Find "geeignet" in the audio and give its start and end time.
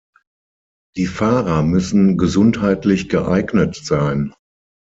3.07-3.75